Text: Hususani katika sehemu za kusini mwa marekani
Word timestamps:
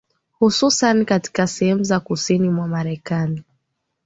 Hususani 0.39 1.05
katika 1.05 1.47
sehemu 1.47 1.83
za 1.83 1.99
kusini 1.99 2.49
mwa 2.49 2.67
marekani 2.67 3.43